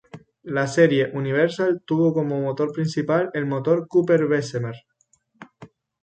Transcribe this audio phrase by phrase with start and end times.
[0.41, 4.73] La Serie Universal tuvo como motor principal el motor Cooper Bessemer.